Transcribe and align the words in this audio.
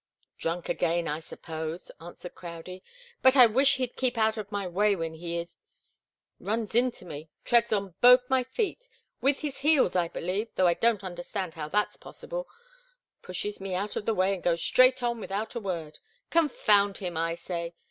"Drunk 0.39 0.67
again, 0.67 1.07
I 1.07 1.19
suppose," 1.19 1.91
answered 2.01 2.33
Crowdie. 2.33 2.81
"But 3.21 3.35
I 3.35 3.45
wish 3.45 3.75
he'd 3.75 3.95
keep 3.95 4.17
out 4.17 4.35
of 4.35 4.51
my 4.51 4.65
way 4.65 4.95
when 4.95 5.13
he 5.13 5.37
is 5.37 5.55
runs 6.39 6.73
into 6.73 7.05
me, 7.05 7.29
treads 7.45 7.71
on 7.71 7.93
both 8.01 8.27
my 8.27 8.43
feet 8.43 8.89
with 9.21 9.41
his 9.41 9.59
heels, 9.59 9.95
I 9.95 10.07
believe, 10.07 10.47
though 10.55 10.65
I 10.65 10.73
don't 10.73 11.03
understand 11.03 11.53
how 11.53 11.69
that's 11.69 11.97
possible 11.97 12.49
pushes 13.21 13.61
me 13.61 13.75
out 13.75 13.95
of 13.95 14.07
the 14.07 14.15
way 14.15 14.33
and 14.33 14.41
goes 14.41 14.63
straight 14.63 15.03
on 15.03 15.19
without 15.19 15.53
a 15.53 15.59
word. 15.59 15.99
Confound 16.31 16.97
him, 16.97 17.15
I 17.15 17.35
say! 17.35 17.75